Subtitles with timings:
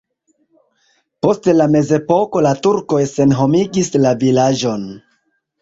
[1.25, 4.91] Post la mezepoko la turkoj senhomigis la vilaĝon.